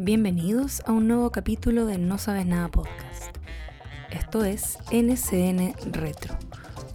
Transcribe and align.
Bienvenidos 0.00 0.80
a 0.86 0.92
un 0.92 1.08
nuevo 1.08 1.32
capítulo 1.32 1.84
de 1.84 1.98
No 1.98 2.18
Sabes 2.18 2.46
Nada 2.46 2.68
Podcast. 2.68 3.36
Esto 4.12 4.44
es 4.44 4.78
NCN 4.92 5.74
Retro, 5.90 6.38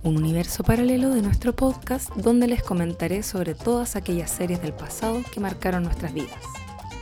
un 0.03 0.15
universo 0.15 0.63
paralelo 0.63 1.09
de 1.09 1.21
nuestro 1.21 1.53
podcast 1.53 2.09
donde 2.15 2.47
les 2.47 2.63
comentaré 2.63 3.21
sobre 3.21 3.55
todas 3.55 3.97
aquellas 3.97 4.31
series 4.31 4.61
del 4.61 4.71
pasado 4.71 5.21
que 5.33 5.41
marcaron 5.41 5.83
nuestras 5.83 6.13
vidas. 6.13 6.45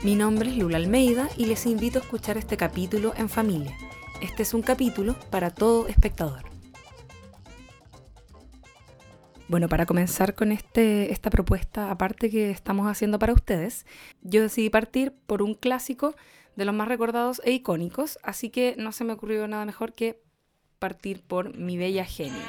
Mi 0.01 0.15
nombre 0.15 0.49
es 0.49 0.57
Lula 0.57 0.77
Almeida 0.77 1.29
y 1.37 1.45
les 1.45 1.67
invito 1.67 1.99
a 1.99 2.01
escuchar 2.01 2.35
este 2.35 2.57
capítulo 2.57 3.13
en 3.15 3.29
familia. 3.29 3.77
Este 4.23 4.41
es 4.41 4.55
un 4.55 4.63
capítulo 4.63 5.15
para 5.29 5.51
todo 5.51 5.87
espectador. 5.87 6.50
Bueno, 9.51 9.67
para 9.67 9.85
comenzar 9.85 10.33
con 10.33 10.53
este, 10.53 11.11
esta 11.11 11.29
propuesta 11.29 11.91
aparte 11.91 12.29
que 12.29 12.51
estamos 12.51 12.87
haciendo 12.87 13.19
para 13.19 13.33
ustedes, 13.33 13.85
yo 14.21 14.41
decidí 14.41 14.69
partir 14.69 15.11
por 15.27 15.41
un 15.41 15.55
clásico 15.55 16.15
de 16.55 16.63
los 16.63 16.73
más 16.73 16.87
recordados 16.87 17.41
e 17.43 17.51
icónicos, 17.51 18.17
así 18.23 18.49
que 18.49 18.75
no 18.77 18.93
se 18.93 19.03
me 19.03 19.11
ocurrió 19.11 19.45
nada 19.49 19.65
mejor 19.65 19.91
que 19.91 20.21
partir 20.79 21.21
por 21.21 21.57
Mi 21.57 21.77
Bella 21.77 22.05
Genio. 22.05 22.39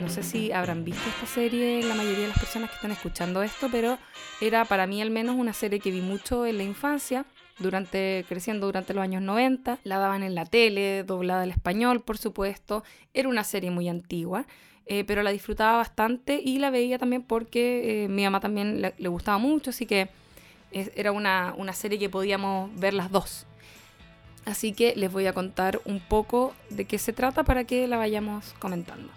No 0.00 0.08
sé 0.08 0.24
si 0.24 0.50
habrán 0.50 0.82
visto 0.82 1.08
esta 1.08 1.26
serie 1.26 1.84
la 1.84 1.94
mayoría 1.94 2.22
de 2.22 2.28
las 2.28 2.38
personas 2.40 2.70
que 2.70 2.74
están 2.74 2.90
escuchando 2.90 3.44
esto, 3.44 3.68
pero 3.70 3.96
era 4.40 4.64
para 4.64 4.88
mí 4.88 5.00
al 5.00 5.12
menos 5.12 5.36
una 5.36 5.52
serie 5.52 5.78
que 5.78 5.92
vi 5.92 6.00
mucho 6.00 6.46
en 6.46 6.56
la 6.56 6.64
infancia 6.64 7.26
durante, 7.58 8.24
creciendo 8.28 8.66
durante 8.66 8.94
los 8.94 9.02
años 9.02 9.22
90. 9.22 9.78
La 9.84 9.98
daban 9.98 10.22
en 10.22 10.34
la 10.34 10.46
tele, 10.46 11.04
doblada 11.04 11.42
al 11.42 11.50
español, 11.50 12.00
por 12.00 12.18
supuesto. 12.18 12.84
Era 13.14 13.28
una 13.28 13.44
serie 13.44 13.70
muy 13.70 13.88
antigua, 13.88 14.46
eh, 14.86 15.04
pero 15.04 15.22
la 15.22 15.30
disfrutaba 15.30 15.78
bastante 15.78 16.40
y 16.42 16.58
la 16.58 16.70
veía 16.70 16.98
también 16.98 17.22
porque 17.22 18.04
eh, 18.04 18.08
mi 18.08 18.24
mamá 18.24 18.40
también 18.40 18.80
le, 18.80 19.08
gustaba 19.08 19.38
mucho, 19.38 19.70
así 19.70 19.86
que 19.86 20.08
era 20.70 21.12
una, 21.12 21.54
una 21.56 21.72
serie 21.72 21.98
que 21.98 22.08
podíamos 22.08 22.70
ver 22.78 22.94
las 22.94 23.10
dos. 23.10 23.46
Así 24.44 24.72
que 24.72 24.94
les 24.96 25.12
voy 25.12 25.26
a 25.26 25.32
contar 25.32 25.80
un 25.84 26.00
poco 26.00 26.54
de 26.70 26.86
qué 26.86 26.98
se 26.98 27.12
trata 27.12 27.44
para 27.44 27.64
que 27.64 27.86
la 27.86 27.98
vayamos 27.98 28.54
comentando. 28.58 29.10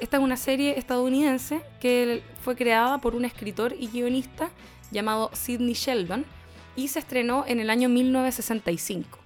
Esta 0.00 0.16
es 0.16 0.22
una 0.22 0.36
serie 0.36 0.78
estadounidense 0.78 1.62
que 1.80 2.22
fue 2.40 2.56
creada 2.56 2.98
por 2.98 3.14
un 3.14 3.24
escritor 3.24 3.74
y 3.78 3.86
guionista 3.86 4.50
llamado 4.90 5.30
Sidney 5.32 5.74
Sheldon, 5.74 6.24
y 6.76 6.88
se 6.88 6.98
estrenó 6.98 7.44
en 7.46 7.60
el 7.60 7.70
año 7.70 7.88
1965. 7.88 9.18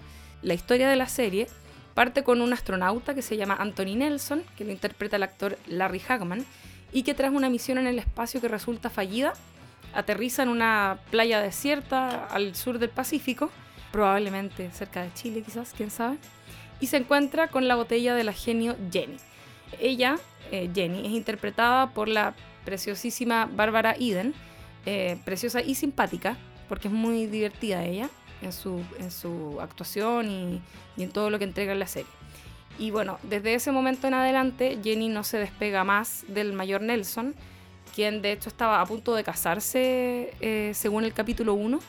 La 0.43 0.55
historia 0.55 0.89
de 0.89 0.97
la 0.97 1.09
serie 1.09 1.49
parte 1.95 2.23
con 2.23 2.43
un 2.43 2.53
astronauta 2.53 3.15
que 3.15 3.23
se 3.23 3.37
llama 3.37 3.57
Anthony 3.59 3.97
Nelson, 3.97 4.45
que 4.57 4.65
lo 4.65 4.71
interpreta 4.71 5.17
el 5.17 5.25
actor 5.25 5.59
Larry 5.67 6.01
Hagman, 6.09 6.47
y 6.93 7.03
que 7.03 7.13
tras 7.13 7.33
una 7.33 7.51
misión 7.51 7.77
en 7.77 7.89
el 7.89 7.99
espacio 7.99 8.41
que 8.41 8.47
resulta 8.47 8.89
fallida, 8.89 9.33
aterriza 9.95 10.45
en 10.45 10.49
una 10.49 11.01
playa 11.11 11.41
desierta 11.41 12.27
al 12.27 12.55
sur 12.55 12.79
del 12.79 12.91
Pacífico, 12.91 13.51
probablemente 13.91 14.71
cerca 14.71 15.03
de 15.03 15.12
Chile 15.15 15.43
quizás, 15.43 15.75
quién 15.77 15.91
sabe, 15.91 16.19
y 16.81 16.87
se 16.87 16.99
encuentra 16.99 17.49
con 17.49 17.67
la 17.67 17.75
botella 17.75 18.15
de 18.15 18.25
la 18.25 18.33
genio 18.33 18.77
Jenny. 18.93 19.17
Ella, 19.81 20.19
eh, 20.53 20.71
Jenny, 20.73 21.05
es 21.05 21.12
interpretada 21.12 21.91
por 21.91 22.07
la 22.09 22.35
preciosísima 22.65 23.47
Bárbara 23.51 23.97
Eden, 23.99 24.35
eh, 24.87 25.19
preciosa 25.25 25.62
y 25.62 25.75
simpática, 25.75 26.37
porque 26.69 26.89
es 26.89 26.95
muy 26.95 27.27
divertida 27.27 27.85
ella 27.85 28.09
en 28.43 28.53
su, 28.53 28.83
en 28.99 29.11
su 29.11 29.59
actuación 29.61 30.31
y, 30.31 30.61
y 30.97 31.03
en 31.05 31.11
todo 31.11 31.31
lo 31.31 31.39
que 31.39 31.45
entrega 31.45 31.73
en 31.73 31.79
la 31.79 31.87
serie. 31.87 32.11
Y 32.79 32.91
bueno, 32.93 33.19
desde 33.25 33.55
ese 33.55 33.73
momento 33.73 34.07
en 34.07 34.15
adelante, 34.15 34.79
Jenny 34.83 35.09
no 35.09 35.25
se 35.25 35.39
despega 35.39 35.83
más 35.83 36.25
del 36.29 36.53
mayor 36.53 36.81
Nelson, 36.81 37.35
quien 37.95 38.23
de 38.23 38.33
hecho 38.33 38.49
estaba 38.49 38.81
a 38.81 38.87
punto 38.87 39.15
de 39.15 39.25
casarse, 39.25 40.33
eh, 40.41 40.71
según 40.75 41.05
el 41.05 41.13
capítulo 41.13 41.55
1, 41.55 41.81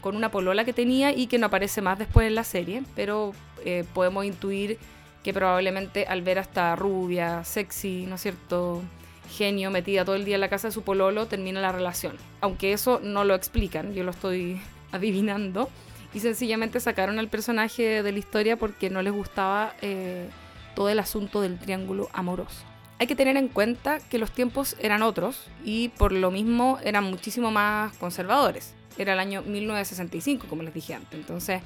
con 0.00 0.14
una 0.14 0.30
polola 0.30 0.64
que 0.64 0.72
tenía 0.72 1.12
y 1.12 1.26
que 1.26 1.38
no 1.38 1.46
aparece 1.46 1.82
más 1.82 1.98
después 1.98 2.28
en 2.28 2.36
la 2.36 2.44
serie, 2.44 2.84
pero 2.94 3.32
eh, 3.64 3.84
podemos 3.92 4.24
intuir 4.24 4.78
que 5.24 5.34
probablemente 5.34 6.06
al 6.06 6.22
ver 6.22 6.38
a 6.38 6.42
esta 6.42 6.76
rubia, 6.76 7.42
sexy, 7.42 8.06
¿no 8.06 8.14
es 8.14 8.22
cierto?, 8.22 8.82
genio 9.28 9.70
metida 9.70 10.04
todo 10.04 10.16
el 10.16 10.24
día 10.24 10.36
en 10.36 10.40
la 10.40 10.48
casa 10.48 10.68
de 10.68 10.72
su 10.72 10.82
pololo, 10.82 11.26
termina 11.26 11.60
la 11.60 11.72
relación. 11.72 12.16
Aunque 12.40 12.72
eso 12.72 13.00
no 13.02 13.24
lo 13.24 13.34
explican, 13.34 13.94
yo 13.94 14.04
lo 14.04 14.10
estoy 14.10 14.60
adivinando. 14.92 15.68
Y 16.14 16.20
sencillamente 16.20 16.80
sacaron 16.80 17.18
al 17.18 17.28
personaje 17.28 18.02
de 18.02 18.12
la 18.12 18.18
historia 18.18 18.56
porque 18.56 18.88
no 18.88 19.02
les 19.02 19.12
gustaba 19.12 19.74
eh, 19.82 20.28
todo 20.74 20.88
el 20.88 20.98
asunto 20.98 21.42
del 21.42 21.58
triángulo 21.58 22.08
amoroso. 22.12 22.64
Hay 22.98 23.06
que 23.06 23.14
tener 23.14 23.36
en 23.36 23.48
cuenta 23.48 24.00
que 24.00 24.18
los 24.18 24.32
tiempos 24.32 24.74
eran 24.80 25.02
otros 25.02 25.46
y 25.64 25.90
por 25.90 26.12
lo 26.12 26.30
mismo 26.30 26.78
eran 26.82 27.04
muchísimo 27.04 27.50
más 27.50 27.96
conservadores. 27.98 28.74
Era 28.96 29.12
el 29.12 29.20
año 29.20 29.42
1965, 29.42 30.46
como 30.48 30.64
les 30.64 30.74
dije 30.74 30.94
antes. 30.94 31.20
Entonces, 31.20 31.62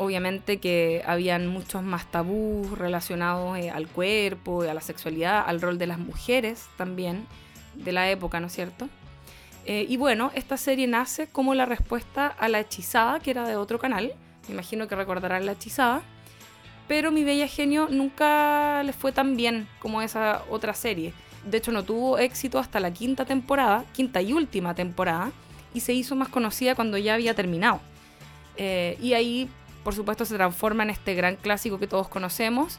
obviamente 0.00 0.60
que 0.60 1.02
habían 1.06 1.46
muchos 1.46 1.82
más 1.82 2.10
tabús 2.10 2.78
relacionados 2.78 3.58
eh, 3.58 3.70
al 3.70 3.86
cuerpo, 3.86 4.62
a 4.62 4.72
la 4.72 4.80
sexualidad, 4.80 5.44
al 5.46 5.60
rol 5.60 5.76
de 5.76 5.86
las 5.86 5.98
mujeres 5.98 6.68
también 6.78 7.26
de 7.74 7.92
la 7.92 8.10
época, 8.10 8.40
¿no 8.40 8.46
es 8.46 8.54
cierto? 8.54 8.88
Eh, 9.66 9.84
y 9.90 9.98
bueno, 9.98 10.30
esta 10.34 10.56
serie 10.56 10.86
nace 10.86 11.26
como 11.26 11.54
la 11.54 11.66
respuesta 11.66 12.28
a 12.28 12.48
La 12.48 12.60
Hechizada, 12.60 13.20
que 13.20 13.30
era 13.30 13.46
de 13.46 13.56
otro 13.56 13.78
canal, 13.78 14.14
me 14.48 14.54
imagino 14.54 14.88
que 14.88 14.96
recordarán 14.96 15.44
La 15.44 15.52
Hechizada, 15.52 16.00
pero 16.88 17.12
Mi 17.12 17.22
Bella 17.22 17.46
Genio 17.46 17.88
nunca 17.90 18.82
le 18.82 18.94
fue 18.94 19.12
tan 19.12 19.36
bien 19.36 19.68
como 19.80 20.00
esa 20.00 20.44
otra 20.48 20.72
serie. 20.72 21.12
De 21.44 21.58
hecho, 21.58 21.72
no 21.72 21.84
tuvo 21.84 22.16
éxito 22.16 22.58
hasta 22.58 22.80
la 22.80 22.90
quinta 22.90 23.26
temporada, 23.26 23.84
quinta 23.92 24.22
y 24.22 24.32
última 24.32 24.74
temporada, 24.74 25.30
y 25.74 25.80
se 25.80 25.92
hizo 25.92 26.16
más 26.16 26.30
conocida 26.30 26.74
cuando 26.74 26.96
ya 26.96 27.12
había 27.12 27.34
terminado. 27.34 27.82
Eh, 28.56 28.98
y 29.00 29.12
ahí 29.12 29.48
por 29.82 29.94
supuesto 29.94 30.24
se 30.24 30.34
transforma 30.34 30.82
en 30.82 30.90
este 30.90 31.14
gran 31.14 31.36
clásico 31.36 31.78
que 31.78 31.86
todos 31.86 32.08
conocemos, 32.08 32.78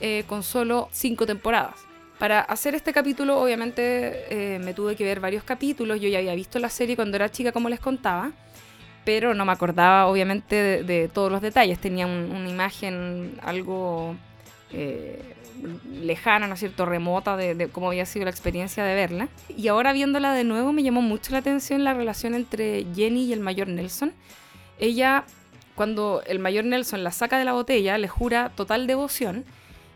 eh, 0.00 0.24
con 0.28 0.42
solo 0.42 0.88
cinco 0.92 1.26
temporadas. 1.26 1.74
Para 2.18 2.40
hacer 2.40 2.74
este 2.74 2.92
capítulo, 2.92 3.40
obviamente, 3.40 4.54
eh, 4.54 4.58
me 4.58 4.74
tuve 4.74 4.96
que 4.96 5.04
ver 5.04 5.20
varios 5.20 5.44
capítulos. 5.44 6.00
Yo 6.00 6.08
ya 6.08 6.18
había 6.18 6.34
visto 6.34 6.58
la 6.58 6.68
serie 6.68 6.96
cuando 6.96 7.16
era 7.16 7.30
chica, 7.30 7.52
como 7.52 7.68
les 7.68 7.78
contaba, 7.78 8.32
pero 9.04 9.34
no 9.34 9.44
me 9.44 9.52
acordaba, 9.52 10.06
obviamente, 10.06 10.82
de, 10.82 11.08
todos 11.08 11.30
los 11.30 11.40
detalles. 11.40 11.78
Tenía 11.78 12.06
una 12.06 12.48
imagen 12.48 13.38
algo 13.42 14.16
eh, 14.72 15.22
lejana, 15.92 16.48
¿no 16.48 16.54
es 16.54 16.60
cierto?, 16.60 16.86
remota 16.86 17.36
de, 17.36 17.54
de, 17.54 17.68
cómo 17.68 17.88
había 17.88 18.04
sido 18.04 18.24
la 18.24 18.30
experiencia 18.32 18.84
de 18.84 18.94
verla. 18.96 19.28
Y 19.56 19.68
ahora 19.68 19.92
viéndola 19.92 20.32
de 20.32 20.42
nuevo, 20.42 20.72
me 20.72 20.82
llamó 20.82 21.02
mucho 21.02 21.30
la 21.32 21.38
atención 21.38 21.84
la 21.84 21.94
relación 21.94 22.34
entre 22.34 22.84
Jenny 22.96 23.26
y 23.26 23.32
el 23.32 23.40
mayor 23.40 23.68
Nelson. 23.68 24.12
Ella 24.80 25.24
cuando 25.78 26.24
el 26.26 26.40
mayor 26.40 26.64
Nelson 26.64 27.04
la 27.04 27.12
saca 27.12 27.38
de 27.38 27.44
la 27.44 27.52
botella, 27.52 27.98
le 27.98 28.08
jura 28.08 28.50
total 28.56 28.88
devoción 28.88 29.44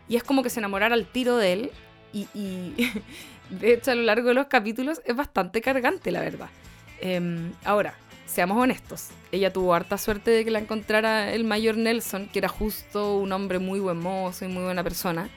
y 0.07 0.15
es 0.15 0.23
como 0.23 0.41
que 0.41 0.49
se 0.49 0.61
enamorara 0.61 0.95
al 0.95 1.05
tiro 1.05 1.35
de 1.35 1.51
él 1.51 1.71
y, 2.13 2.25
de 3.49 3.73
hecho 3.73 3.91
a 3.91 3.95
lo 3.95 4.03
largo 4.03 4.29
de 4.29 4.33
los 4.33 4.47
capítulos 4.47 5.01
es 5.03 5.13
bastante 5.13 5.59
cargante, 5.59 6.09
la 6.09 6.21
verdad. 6.21 6.47
Em, 7.01 7.51
ahora, 7.65 7.95
seamos 8.25 8.57
honestos, 8.57 9.09
ella 9.33 9.51
tuvo 9.51 9.73
harta 9.73 9.97
suerte 9.97 10.31
de 10.31 10.45
que 10.45 10.51
la 10.51 10.59
encontrara 10.59 11.33
el 11.33 11.43
mayor 11.43 11.75
Nelson, 11.75 12.29
que 12.31 12.39
era 12.39 12.47
justo 12.47 13.17
un 13.17 13.33
hombre 13.33 13.59
muy 13.59 13.81
buen 13.81 13.97
mozo 13.97 14.45
y 14.45 14.47
muy 14.47 14.63
buena 14.63 14.85
persona, 14.85 15.27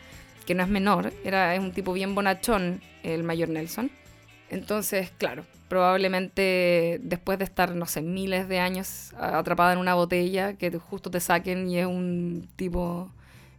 que 0.46 0.54
no 0.54 0.62
es 0.62 0.68
menor, 0.68 1.12
era, 1.24 1.56
es 1.56 1.60
un 1.60 1.72
tipo 1.72 1.92
bien 1.92 2.14
bonachón 2.14 2.82
el 3.02 3.24
mayor 3.24 3.48
Nelson. 3.48 3.90
Entonces, 4.50 5.10
claro, 5.18 5.44
probablemente 5.68 7.00
después 7.02 7.38
de 7.38 7.44
estar, 7.44 7.74
no 7.74 7.86
sé, 7.86 8.02
miles 8.02 8.48
de 8.48 8.60
años 8.60 9.12
atrapada 9.18 9.72
en 9.72 9.78
una 9.78 9.94
botella, 9.94 10.54
que 10.54 10.70
justo 10.78 11.10
te 11.10 11.20
saquen 11.20 11.68
y 11.68 11.78
es 11.78 11.86
un 11.86 12.48
tipo 12.56 13.10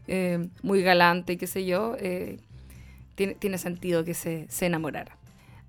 eh, 0.08 0.48
muy 0.62 0.82
galante 0.82 1.34
y 1.34 1.38
qué 1.38 1.48
sé 1.48 1.66
yo, 1.66 1.96
eh, 2.00 2.40
tiene, 3.16 3.58
sentido 3.58 4.06
que 4.06 4.14
se, 4.14 4.46
se, 4.50 4.68
enamorara. 4.68 5.18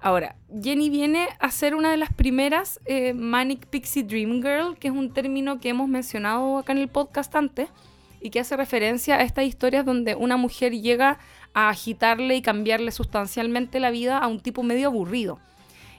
Ahora, 0.01 0.37
Jenny 0.63 0.91
viene 0.91 1.29
a 1.41 1.51
ser 1.51 1.75
una 1.75 1.91
de 1.91 1.97
las 1.97 2.13
primeras 2.13 2.79
eh, 2.85 3.15
Manic 3.15 3.67
Pixie 3.67 4.05
Dream 4.05 4.43
Girl, 4.43 4.77
que 4.79 4.89
es 4.89 4.95
un 4.95 5.13
término 5.13 5.59
que 5.59 5.71
hemos 5.71 5.89
mencionado 5.89 6.59
acá 6.59 6.73
en 6.73 6.79
el 6.79 6.89
podcast 6.89 7.35
antes 7.35 7.69
y 8.21 8.31
que 8.31 8.41
hace 8.41 8.57
referencia 8.57 9.17
a 9.17 9.23
estas 9.23 9.45
historias 9.45 9.85
donde 9.85 10.15
una 10.15 10.37
mujer 10.37 10.73
llega 10.73 11.19
agitarle 11.67 12.37
y 12.37 12.43
cambiarle 12.43 12.93
sustancialmente 12.93 13.81
la 13.81 13.91
vida 13.91 14.19
a 14.19 14.27
un 14.29 14.41
tipo 14.41 14.63
medio 14.63 14.89
aburrido. 14.89 15.39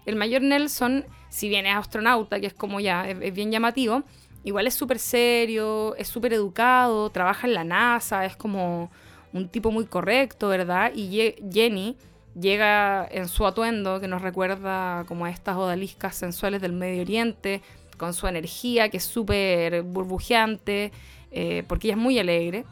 El 0.06 0.16
mayor 0.16 0.42
Nelson, 0.42 1.06
si 1.30 1.50
bien 1.50 1.66
es 1.66 1.76
astronauta, 1.76 2.40
que 2.40 2.48
es 2.48 2.54
como 2.54 2.80
ya, 2.80 3.10
es, 3.10 3.34
bien 3.34 3.52
llamativo, 3.52 4.04
igual 4.44 4.68
es 4.68 4.74
súper 4.74 5.00
serio, 5.00 5.96
es 5.98 6.08
súper 6.08 6.34
educado, 6.34 7.10
trabaja 7.10 7.48
en 7.48 7.54
la 7.54 7.64
NASA, 7.64 8.26
es 8.26 8.36
como 8.36 8.90
un 9.34 9.50
tipo 9.50 9.72
muy 9.72 9.86
correcto, 9.86 10.48
¿verdad? 10.48 10.92
Y 10.96 11.36
Jenny 11.52 11.98
llega 12.40 13.08
en 13.12 13.28
su 13.28 13.46
atuendo 13.46 14.00
que 14.00 14.08
nos 14.08 14.22
recuerda 14.22 15.04
como 15.08 15.26
a 15.26 15.30
estas 15.30 15.58
odaliscas 15.58 16.16
sensuales 16.16 16.62
del 16.62 16.74
Medio 16.74 17.02
Oriente, 17.02 17.62
con 17.98 18.14
su 18.14 18.28
energía 18.28 18.90
que 18.90 18.98
es 18.98 19.04
súper 19.04 19.84
burbujeante, 19.84 20.92
eh, 21.32 21.64
porque 21.68 21.88
ella 21.88 21.96
es 21.96 22.02
muy 22.02 22.18
alegre. 22.18 22.66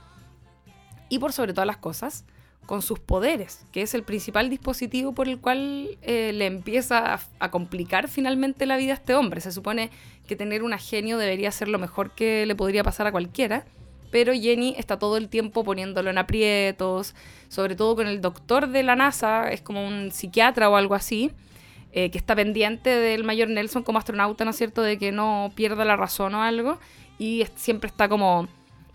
Y 1.10 1.20
por 1.20 1.34
sobre 1.34 1.54
todas 1.54 1.68
las 1.68 1.78
cosas, 1.78 2.26
con 2.68 2.82
sus 2.82 3.00
poderes, 3.00 3.66
que 3.72 3.82
es 3.82 3.96
el 3.96 4.04
principal 4.04 4.50
dispositivo 4.50 5.14
por 5.14 5.30
el 5.30 5.40
cual 5.40 5.98
eh, 6.02 6.32
le 6.34 6.46
empieza 6.46 7.18
a, 7.40 7.50
complicar 7.50 8.10
finalmente 8.10 8.66
la 8.66 8.76
vida 8.76 8.92
a 8.92 8.96
este 8.96 9.16
hombre. 9.16 9.40
Se 9.40 9.54
supone 9.54 9.90
que 10.28 10.36
tener 10.36 10.64
un 10.64 10.78
genio 10.78 11.18
debería 11.18 11.50
ser 11.52 11.70
lo 11.70 11.80
mejor 11.80 12.12
que 12.12 12.46
le 12.46 12.56
podría 12.56 12.84
pasar 12.84 13.08
a 13.08 13.12
cualquiera, 13.14 13.66
pero 14.12 14.34
Jenny 14.34 14.76
está 14.78 15.00
todo 15.00 15.16
el 15.16 15.30
tiempo 15.30 15.64
poniéndolo 15.64 16.10
en 16.10 16.18
aprietos, 16.18 17.16
sobre 17.48 17.78
todo 17.78 17.96
con 17.96 18.06
el 18.06 18.20
doctor 18.20 18.68
de 18.68 18.84
la 18.84 18.98
NASA, 18.98 19.50
es 19.50 19.62
como 19.62 19.88
un 19.88 20.12
psiquiatra 20.12 20.70
o 20.70 20.76
algo 20.76 20.94
así, 20.94 21.32
eh, 21.94 22.12
que 22.12 22.18
está 22.18 22.36
pendiente 22.36 22.90
del 22.90 23.24
mayor 23.24 23.50
Nelson 23.50 23.84
como 23.84 23.98
astronauta, 23.98 24.44
¿no 24.44 24.52
es 24.52 24.58
cierto?, 24.58 24.82
de 24.82 24.98
que 24.98 25.14
no 25.14 25.54
pierda 25.56 25.86
la 25.86 25.96
razón 25.96 26.36
o 26.36 26.44
algo, 26.44 26.80
y 27.18 27.46
siempre 27.56 27.88
está 27.88 28.10
como 28.10 28.50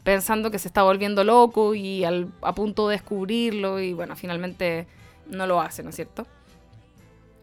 pensando 0.04 0.50
que 0.50 0.58
se 0.58 0.69
está 0.69 0.82
volviendo 0.82 1.25
loco 1.25 1.75
y 1.75 2.04
a 2.04 2.54
punto 2.54 2.88
de 2.88 2.96
descubrirlo, 2.96 3.81
y 3.81 3.93
bueno, 3.93 4.16
finalmente 4.16 4.87
no 5.28 5.46
lo 5.46 5.60
hace, 5.60 5.82
¿no 5.82 5.90
es 5.90 5.96
cierto? 5.96 6.26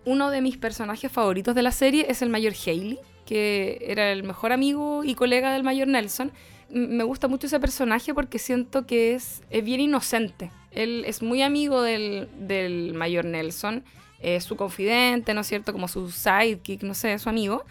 Uno 0.06 0.30
de 0.30 0.42
mis 0.42 0.58
personajes 0.58 1.12
favoritos 1.12 1.56
de 1.56 1.62
la 1.62 1.72
serie 1.72 2.06
es 2.10 2.22
el 2.22 2.30
mayor 2.30 2.54
Haley, 2.54 3.00
que 3.26 3.86
era 3.88 4.12
el 4.12 4.24
mejor 4.24 4.52
amigo 4.52 5.04
y 5.04 5.16
colega 5.16 5.54
del 5.54 5.64
mayor 5.64 5.88
Nelson. 5.88 6.32
Me 6.70 7.04
gusta 7.04 7.28
mucho 7.28 7.48
ese 7.48 7.60
personaje 7.60 8.14
porque 8.14 8.40
siento 8.40 8.86
que 8.86 9.14
es, 9.14 9.42
bien 9.64 9.80
inocente. 9.82 10.52
Él 10.72 11.04
es 11.06 11.22
muy 11.22 11.42
amigo 11.42 11.82
del, 11.82 12.94
mayor 12.96 13.26
Nelson, 13.26 13.84
es 14.20 14.44
su 14.44 14.56
confidente, 14.56 15.34
¿no 15.34 15.42
es 15.42 15.48
cierto? 15.48 15.72
Como 15.72 15.88
su 15.88 16.12
sidekick, 16.12 16.84
no 16.84 16.94
sé, 16.94 17.18
su 17.20 17.30
amigo. 17.30 17.66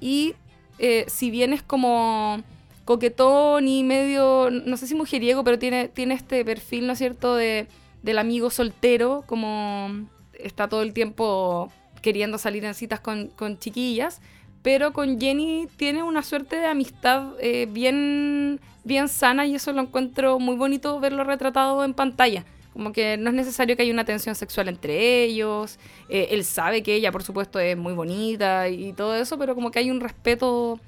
Y 0.00 0.34
eh, 0.78 1.04
si 1.08 1.30
bien 1.30 1.52
es 1.52 1.62
como 1.62 2.42
coquetón 2.90 3.68
y 3.68 3.84
medio, 3.84 4.50
no 4.50 4.76
sé 4.76 4.88
si 4.88 4.96
mujeriego, 4.96 5.44
pero 5.44 5.60
tiene, 5.60 5.86
tiene 5.86 6.14
este 6.14 6.44
perfil, 6.44 6.88
¿no 6.88 6.94
es 6.94 6.98
cierto?, 6.98 7.36
de, 7.36 7.68
del 8.02 8.18
amigo 8.18 8.50
soltero, 8.50 9.22
como 9.26 10.08
está 10.34 10.68
todo 10.68 10.82
el 10.82 10.92
tiempo 10.92 11.70
queriendo 12.02 12.36
salir 12.36 12.64
en 12.64 12.74
citas 12.74 12.98
con, 12.98 13.28
con 13.28 13.60
chiquillas 13.60 14.20
pero 14.62 14.92
con 14.92 15.20
Jenny 15.20 15.68
tiene 15.76 16.02
una 16.02 16.24
suerte 16.24 16.56
de 16.56 16.66
amistad 16.66 17.34
eh, 17.38 17.68
bien, 17.70 18.60
bien 18.82 19.08
sana 19.08 19.46
y 19.46 19.54
eso 19.54 19.72
lo 19.72 19.82
encuentro 19.82 20.40
muy 20.40 20.56
bonito 20.56 20.98
verlo 20.98 21.22
retratado 21.22 21.84
en 21.84 21.94
pantalla. 21.94 22.44
Como 22.72 22.92
que 22.92 23.16
no 23.16 23.30
es 23.30 23.36
necesario 23.36 23.76
que 23.76 23.82
haya 23.82 23.92
una 23.92 24.04
tensión 24.04 24.34
sexual 24.34 24.68
entre 24.68 25.22
ellos. 25.22 25.78
Eh, 26.08 26.28
él 26.32 26.44
sabe 26.44 26.82
que 26.82 26.94
ella, 26.94 27.10
por 27.10 27.22
supuesto, 27.22 27.58
es 27.58 27.76
muy 27.76 27.94
bonita 27.94 28.68
y 28.68 28.92
todo 28.92 29.14
eso, 29.14 29.38
pero 29.38 29.54
como 29.54 29.70
que 29.70 29.78
hay 29.78 29.90
un 29.90 30.00
respeto 30.00 30.78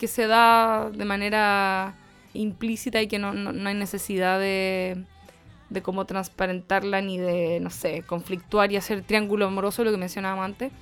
que 0.00 0.08
se 0.08 0.26
da 0.26 0.90
de 0.90 1.04
manera 1.04 1.94
implícita 2.34 3.00
y 3.00 3.06
que 3.06 3.20
no, 3.20 3.34
no, 3.34 3.68
hay 3.68 3.74
necesidad 3.76 4.40
de, 4.40 5.04
de 5.68 5.82
cómo 5.82 6.06
transparentarla 6.06 7.00
ni 7.02 7.18
de, 7.18 7.60
no 7.60 7.70
sé, 7.70 8.02
conflictuar 8.02 8.72
y 8.72 8.76
hacer 8.76 9.02
triángulo 9.02 9.46
amoroso, 9.46 9.84
lo 9.84 9.92
que 9.92 9.98
mencionábamos 9.98 10.44
antes 10.46 10.72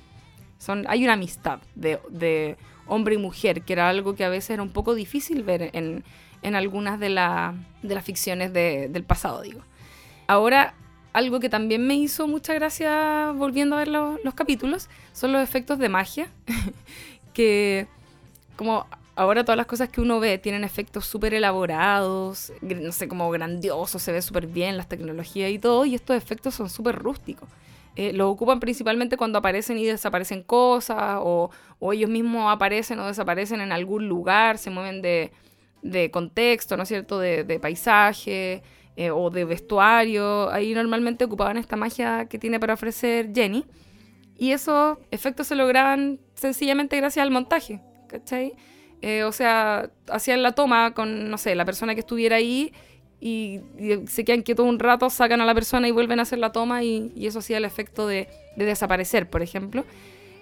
hay 0.87 1.03
una 1.03 1.13
amistad 1.13 1.59
de, 1.75 2.57
hombre 2.87 3.15
y 3.15 3.17
mujer, 3.17 3.61
que 3.61 3.73
era 3.73 3.89
algo 3.89 4.15
que 4.15 4.25
a 4.25 4.29
veces 4.29 4.51
era 4.51 4.63
un 4.63 4.71
poco 4.71 4.95
difícil 4.95 5.43
ver 5.43 5.69
en, 5.73 6.03
algunas 6.55 6.99
de, 6.99 7.09
las 7.09 8.03
ficciones 8.03 8.51
del 8.51 9.03
pasado, 9.03 9.41
digo. 9.41 9.61
Ahora, 10.27 10.73
algo 11.13 11.39
que 11.39 11.49
también 11.49 11.85
me 11.85 11.95
hizo 11.95 12.27
mucha 12.27 12.53
gracia 12.53 13.31
volviendo 13.35 13.75
a 13.75 13.79
ver 13.79 13.87
los, 13.87 14.19
los 14.23 14.33
capítulos 14.33 14.89
son 15.13 15.31
los 15.31 15.41
efectos 15.41 15.79
de 15.79 15.89
magia, 15.89 16.27
que 17.33 17.87
como 18.55 18.85
ahora 19.19 19.43
todas 19.43 19.57
las 19.57 19.65
cosas 19.65 19.89
que 19.89 19.99
uno 19.99 20.21
ve 20.21 20.37
tienen 20.37 20.63
efectos 20.63 21.05
súper 21.05 21.33
elaborados, 21.33 22.53
no 22.61 22.91
sé, 22.93 23.09
como 23.09 23.29
grandiosos, 23.29 24.01
se 24.01 24.13
ve 24.13 24.21
súper 24.21 24.47
bien 24.47 24.77
las 24.77 24.87
tecnologías 24.87 25.51
y 25.51 25.59
todo, 25.59 25.85
y 25.85 25.93
estos 25.93 26.15
efectos 26.15 26.55
son 26.55 26.69
súper 26.69 26.95
rústicos. 26.95 27.49
Eh, 27.97 28.13
lo 28.13 28.29
ocupan 28.29 28.61
principalmente 28.61 29.17
cuando 29.17 29.37
aparecen 29.37 29.77
y 29.77 29.85
desaparecen 29.85 30.41
cosas, 30.41 31.19
o, 31.21 31.49
ellos 31.91 32.09
mismos 32.09 32.49
aparecen 32.49 32.97
o 32.99 33.07
desaparecen 33.07 33.59
en 33.59 33.73
algún 33.73 34.07
lugar, 34.07 34.57
se 34.57 34.69
mueven 34.69 35.01
de, 35.01 35.31
contexto, 36.11 36.77
¿no 36.77 36.83
es 36.83 36.89
cierto?, 36.89 37.19
de, 37.19 37.59
paisaje 37.61 38.63
eh, 38.95 39.11
o 39.11 39.29
de 39.29 39.43
vestuario. 39.43 40.49
Ahí 40.49 40.73
normalmente 40.73 41.25
ocupaban 41.25 41.57
esta 41.57 41.75
magia 41.75 42.25
que 42.29 42.39
tiene 42.39 42.57
para 42.57 42.73
ofrecer 42.73 43.33
Jenny. 43.35 43.65
Y 44.37 44.53
esos 44.53 44.97
efectos 45.11 45.47
se 45.47 45.55
lograban 45.55 46.21
sencillamente 46.35 46.95
gracias 46.95 47.23
al 47.23 47.31
montaje, 47.31 47.81
¿cachai? 48.07 48.55
Eh, 49.01 49.23
o 49.23 49.31
sea, 49.31 49.89
hacían 50.09 50.43
la 50.43 50.53
toma 50.53 50.93
con, 50.93 51.29
no 51.29 51.37
sé, 51.37 51.55
la 51.55 51.65
persona 51.65 51.93
que 51.93 52.01
estuviera 52.01 52.35
ahí 52.35 52.73
y, 53.21 53.61
se 54.07 54.23
quedan 54.25 54.41
quietos 54.41 54.65
un 54.65 54.79
rato, 54.79 55.09
sacan 55.09 55.41
a 55.41 55.45
la 55.45 55.53
persona 55.53 55.87
y 55.87 55.91
vuelven 55.91 56.19
a 56.19 56.23
hacer 56.23 56.39
la 56.39 56.51
toma 56.51 56.83
y, 56.83 57.11
eso 57.25 57.39
hacía 57.39 57.57
el 57.57 57.65
efecto 57.65 58.07
de, 58.07 58.27
desaparecer, 58.55 59.29
por 59.29 59.41
ejemplo. 59.41 59.85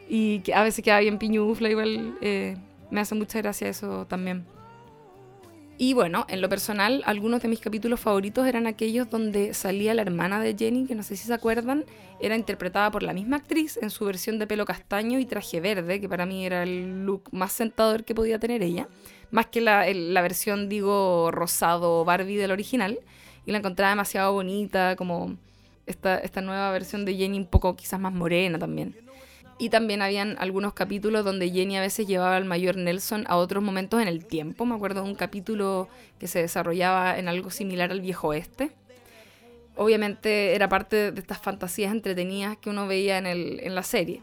Y 0.10 0.40
que 0.40 0.54
a 0.54 0.64
veces 0.64 0.84
queda 0.84 1.00
bien 1.00 1.18
piñufla, 1.18 1.70
igual 1.70 2.18
eh, 2.22 2.56
me 2.90 3.02
hace 3.02 3.16
mucha 3.16 3.40
gracia 3.42 3.68
eso 3.68 4.06
también. 4.08 4.46
Y 5.80 5.94
bueno, 5.94 6.26
en 6.28 6.42
lo 6.42 6.50
personal, 6.50 7.04
algunos 7.06 7.42
de 7.42 7.50
mis 7.50 7.60
capítulos 7.60 8.00
favoritos 8.00 8.48
eran 8.48 8.66
aquellos 8.66 9.10
donde 9.10 9.54
salía 9.54 9.94
la 9.94 10.02
hermana 10.02 10.40
de 10.40 10.56
Jenny, 10.58 10.88
que 10.88 10.96
no 10.96 11.04
sé 11.04 11.16
si 11.16 11.28
se 11.28 11.34
acuerdan, 11.34 11.86
era 12.20 12.36
interpretada 12.36 12.90
por 12.90 13.04
la 13.04 13.14
misma 13.14 13.38
actriz 13.38 13.78
en 13.80 13.92
su 13.92 14.06
versión 14.06 14.40
de 14.40 14.48
pelo 14.48 14.66
castaño 14.66 15.20
y 15.20 15.26
traje 15.26 15.60
verde, 15.62 16.02
que 16.02 16.10
para 16.10 16.26
mí 16.26 16.46
era 16.46 16.64
el 16.64 17.06
look 17.06 17.30
más 17.32 17.52
sentador 17.52 18.04
que 18.06 18.16
podía 18.16 18.40
tener 18.40 18.64
ella 18.64 18.88
más 19.32 19.48
que 19.48 19.62
la, 19.62 19.86
la 19.94 20.22
versión, 20.22 20.70
digo, 20.70 21.32
rosado 21.32 22.06
Barbie 22.06 22.38
del 22.38 22.52
original. 22.52 23.00
Y 23.46 23.52
la 23.52 23.60
encontraba 23.60 23.92
demasiado 23.92 24.34
bonita, 24.34 24.96
como 24.96 25.38
esta, 25.86 26.18
esta 26.18 26.42
nueva 26.42 26.72
versión 26.72 27.06
de 27.06 27.16
Jenny 27.16 27.38
un 27.38 27.46
poco 27.46 27.76
quizás 27.76 28.00
más 28.00 28.14
morena 28.14 28.60
también. 28.60 28.96
Y 29.60 29.70
también 29.70 30.02
habían 30.02 30.36
algunos 30.40 30.74
capítulos 30.74 31.26
donde 31.26 31.50
Jenny 31.50 31.78
a 31.78 31.82
veces 31.82 32.06
llevaba 32.06 32.36
al 32.36 32.46
mayor 32.46 32.78
Nelson 32.78 33.26
a 33.28 33.38
otros 33.38 33.64
momentos 33.64 34.02
en 34.02 34.08
el 34.08 34.26
tiempo. 34.26 34.66
Me 34.66 34.76
acuerdo 34.76 35.02
de 35.02 35.10
un 35.10 35.16
capítulo 35.16 35.90
que 36.20 36.28
se 36.28 36.40
desarrollaba 36.40 37.18
en 37.18 37.28
algo 37.28 37.50
similar 37.50 37.92
al 37.92 38.02
viejo 38.02 38.28
oeste. 38.28 38.72
Obviamente 39.76 40.56
era 40.56 40.70
parte 40.70 41.12
de 41.12 41.20
estas 41.20 41.40
fantasías 41.40 41.92
entretenidas 41.92 42.58
que 42.58 42.70
uno 42.70 42.88
veía 42.88 43.18
en, 43.18 43.26
el, 43.26 43.60
en 43.62 43.74
la 43.74 43.84
serie. 43.84 44.22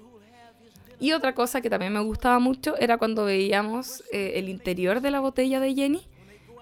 Y 1.01 1.13
otra 1.13 1.35
cosa 1.35 1.61
que 1.61 1.71
también 1.71 1.93
me 1.93 2.01
gustaba 2.01 2.39
mucho 2.39 2.77
era 2.79 2.99
cuando 2.99 3.25
veíamos 3.25 4.05
eh, 4.13 4.33
el 4.37 4.49
interior 4.49 5.01
de 5.01 5.11
la 5.11 5.21
botella 5.21 5.61
de 5.61 5.75
Jenny, 5.75 6.07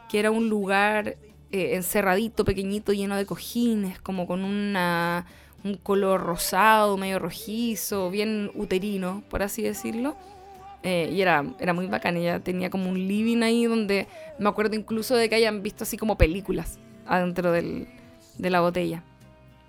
que 0.09 0.19
era 0.19 0.31
un 0.31 0.49
lugar 0.49 1.17
eh, 1.53 1.75
encerradito, 1.75 2.45
pequeñito, 2.45 2.93
lleno 2.93 3.17
de 3.17 3.27
cojines, 3.27 4.01
como 4.01 4.27
con 4.27 4.43
una, 4.43 5.27
un 5.65 5.77
color 5.77 6.21
rosado, 6.23 6.97
medio 6.97 7.19
rojizo, 7.19 8.11
bien 8.11 8.51
uterino, 8.55 9.23
por 9.29 9.43
así 9.43 9.63
decirlo. 9.63 10.17
Eh, 10.83 11.11
y 11.13 11.21
era, 11.21 11.45
era 11.61 11.73
muy 11.73 11.87
bacán, 11.87 12.17
ella 12.17 12.41
tenía 12.41 12.69
como 12.69 12.91
un 12.91 12.99
living 12.99 13.43
ahí 13.43 13.67
donde 13.67 14.09
me 14.41 14.49
acuerdo 14.49 14.75
incluso 14.75 15.15
de 15.15 15.29
que 15.29 15.37
hayan 15.37 15.63
visto 15.63 15.85
así 15.85 15.97
como 15.97 16.19
películas 16.19 16.81
adentro 17.07 17.53
del, 17.53 17.87
de 18.39 18.51
la 18.51 18.61
botella 18.61 19.05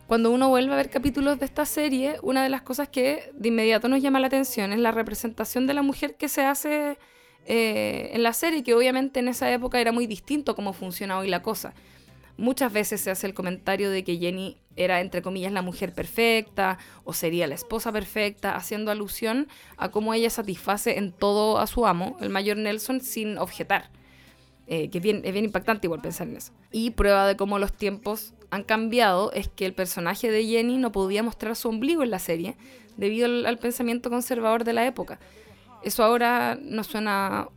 cuando 0.08 0.32
uno 0.32 0.50
vuelve 0.50 0.74
a 0.74 0.76
ver 0.76 0.90
capítulos 0.90 1.40
de 1.40 1.46
esta 1.46 1.66
serie, 1.66 2.18
una 2.22 2.44
de 2.44 2.50
las 2.50 2.62
cosas 2.62 2.90
que 2.90 3.32
de 3.34 3.48
inmediato 3.48 3.88
nos 3.88 4.02
llama 4.02 4.20
la 4.20 4.28
atención 4.28 4.74
es 4.74 4.80
la 4.80 4.92
representación 4.92 5.66
de 5.66 5.74
la 5.74 5.82
mujer 5.82 6.16
que 6.16 6.28
se 6.28 6.44
hace 6.44 6.98
eh, 7.46 8.12
en 8.14 8.22
la 8.22 8.34
serie, 8.34 8.64
que 8.64 8.74
obviamente 8.74 9.22
en 9.22 9.28
esa 9.28 9.52
época 9.52 9.80
era 9.80 9.92
muy 9.92 10.06
distinto 10.06 10.56
cómo 10.56 10.74
funciona 10.74 11.18
hoy 11.18 11.30
la 11.30 11.42
cosa. 11.42 11.74
Muchas 12.38 12.74
veces 12.74 13.02
se 13.02 13.12
hace 13.12 13.28
el 13.28 13.34
comentario 13.34 13.90
de 13.90 14.04
que 14.04 14.18
Jenny 14.18 14.58
era, 14.76 15.02
entre 15.02 15.22
comillas, 15.22 15.52
la 15.52 15.62
mujer 15.62 15.94
perfecta 15.94 16.78
o 17.04 17.14
sería 17.14 17.48
la 17.48 17.56
esposa 17.56 17.92
perfecta, 17.92 18.56
haciendo 18.56 18.92
alusión 18.92 19.48
a 19.78 19.92
cómo 19.92 20.14
ella 20.14 20.30
satisface 20.30 20.98
en 20.98 21.12
todo 21.12 21.60
a 21.60 21.68
su 21.68 21.86
amo, 21.86 22.18
el 22.22 22.30
mayor 22.30 22.58
Nelson, 22.58 23.02
sin 23.02 23.38
objetar. 23.38 23.90
Eh, 24.66 24.90
que 24.90 25.00
es 25.00 25.04
bien, 25.04 25.22
es 25.26 25.34
bien 25.34 25.46
impactante 25.46 25.88
igual 25.88 26.02
pensar 26.02 26.28
en 26.28 26.38
eso. 26.38 26.54
Y 26.72 26.92
prueba 26.92 27.28
de 27.28 27.36
cómo 27.36 27.60
los 27.60 27.74
tiempos 27.74 28.34
han 28.50 28.64
cambiado 28.64 29.32
es 29.34 29.50
que 29.50 29.66
el 29.66 29.74
personaje 29.74 30.32
de 30.32 30.46
Jenny 30.46 30.78
no 30.78 30.92
podía 30.92 31.24
mostrar 31.24 31.56
su 31.56 31.70
ombligo 31.70 32.04
en 32.04 32.12
la 32.12 32.20
serie 32.20 32.56
debido 32.98 33.26
al, 33.26 33.58
pensamiento 33.58 34.10
conservador 34.10 34.64
de 34.64 34.74
la 34.74 34.86
época. 34.86 35.20
Eso 35.84 36.04
ahora 36.04 36.58
nos 36.62 36.88
suena 36.88 37.50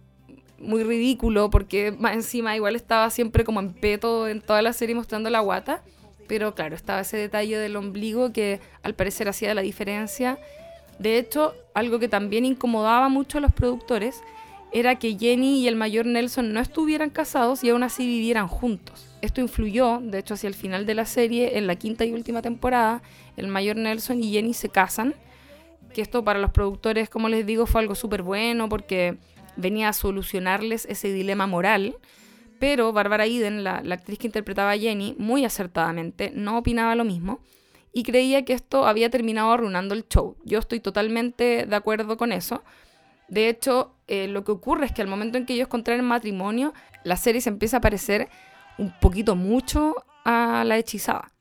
muy 0.59 0.83
ridículo 0.83 1.51
porque 1.51 1.93
más 1.93 2.15
encima 2.15 2.57
igual 2.57 2.77
estaba 2.77 3.11
siempre 3.11 3.45
como 3.45 3.61
en 3.61 3.75
peto 3.75 4.27
en 4.27 4.41
toda 4.41 4.63
la 4.63 4.73
serie 4.73 4.95
mostrando 4.95 5.29
la 5.31 5.41
guata, 5.41 5.83
pero 6.27 6.55
claro, 6.55 6.75
estaba 6.75 7.01
ese 7.01 7.17
detalle 7.17 7.59
del 7.59 7.77
ombligo 7.77 8.33
que 8.33 8.61
al 8.83 8.95
parecer 8.95 9.29
hacía 9.29 9.55
la 9.55 9.63
diferencia. 9.63 10.39
De 10.99 11.19
hecho, 11.19 11.55
algo 11.75 11.99
que 11.99 12.09
también 12.09 12.45
incomodaba 12.45 13.09
mucho 13.09 13.39
a 13.39 13.41
los 13.41 13.53
productores 13.53 14.23
era 14.73 14.97
que 14.97 15.17
Jenny 15.17 15.61
y 15.61 15.69
el 15.69 15.77
mayor 15.77 16.07
Nelson 16.07 16.53
no 16.53 16.61
estuvieran 16.61 17.11
casados 17.11 17.65
y 17.65 17.71
aún 17.71 17.83
así 17.83 18.07
vivieran 18.07 18.49
juntos. 18.49 19.07
Esto 19.23 19.41
influyó, 19.41 20.01
de 20.03 20.19
hecho, 20.19 20.35
hacia 20.35 20.49
el 20.49 20.55
final 20.55 20.87
de 20.87 20.95
la 20.95 21.07
serie, 21.07 21.57
en 21.59 21.67
la 21.67 21.77
quinta 21.77 22.05
y 22.05 22.13
última 22.13 22.43
temporada, 22.43 23.03
el 23.37 23.49
mayor 23.49 23.77
Nelson 23.77 24.23
y 24.23 24.33
Jenny 24.33 24.55
se 24.55 24.69
casan, 24.69 25.15
que 25.95 26.03
esto 26.03 26.25
para 26.25 26.39
los 26.39 26.51
productores, 26.51 27.09
como 27.09 27.29
les 27.29 27.47
digo, 27.47 27.67
fue 27.67 27.81
algo 27.81 27.95
súper 27.95 28.23
bueno 28.23 28.69
porque 28.69 29.17
venía 29.57 29.89
a 29.89 29.93
solucionarles 29.93 30.85
ese 30.87 31.13
dilema 31.13 31.47
moral, 31.47 31.97
Pero 32.59 32.93
Bárbara 32.93 33.27
Eden, 33.27 33.65
la, 33.65 33.83
actriz 33.91 34.19
que 34.19 34.27
interpretaba 34.27 34.73
a 34.73 34.79
Jenny, 34.79 35.15
muy 35.19 35.45
acertadamente, 35.45 36.33
no 36.35 36.59
opinaba 36.59 36.95
lo 36.95 37.05
mismo 37.05 37.41
y 37.93 38.03
creía 38.03 38.45
que 38.45 38.53
esto 38.53 38.87
había 38.87 39.11
terminado 39.11 39.53
arruinando 39.53 39.95
el 39.95 40.07
show. 40.09 40.37
Yo 40.45 40.59
estoy 40.59 40.81
totalmente 40.81 41.67
de 41.67 41.77
acuerdo 41.77 42.17
con 42.17 42.33
eso. 42.33 42.63
De 43.29 43.49
hecho, 43.49 43.95
eh, 44.07 44.29
lo 44.29 44.45
que 44.45 44.53
ocurre 44.53 44.87
es 44.87 44.93
que 44.93 45.03
al 45.03 45.09
momento 45.09 45.39
en 45.39 45.47
que 45.47 45.55
ellos 45.55 45.69
contraen 45.69 46.05
matrimonio, 46.05 46.73
la 47.05 47.17
serie 47.17 47.41
se 47.41 47.49
empieza 47.49 47.79
a 47.79 47.81
parecer 47.81 48.29
un 48.79 48.93
poquito 49.01 49.35
mucho 49.35 49.95
a 50.25 50.65
la 50.65 50.77
hechizada. 50.77 51.33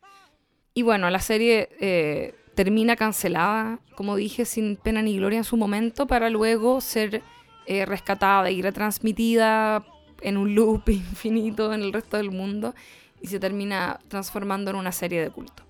Y 0.74 0.82
bueno, 0.82 1.10
la 1.10 1.20
serie 1.20 1.70
eh, 1.80 2.36
termina 2.56 2.96
cancelada, 2.96 3.80
como 3.96 4.16
dije, 4.16 4.46
sin 4.46 4.78
pena 4.78 5.02
ni 5.02 5.18
gloria 5.18 5.38
en 5.38 5.44
su 5.44 5.58
momento, 5.58 6.08
para 6.08 6.30
luego 6.30 6.82
ser 6.82 7.22
eh, 7.68 7.86
rescatada 7.86 8.50
y 8.52 8.62
retransmitida 8.62 9.86
en 10.22 10.38
un 10.38 10.56
loop 10.56 10.90
infinito 10.90 11.74
en 11.74 11.82
el 11.82 11.94
resto 11.94 12.18
del 12.18 12.32
mundo 12.32 12.76
y 13.22 13.28
se 13.28 13.40
termina 13.40 14.00
transformando 14.08 14.72
en 14.72 14.78
una 14.78 14.92
serie 14.92 15.22
de 15.22 15.30
culto. 15.30 15.64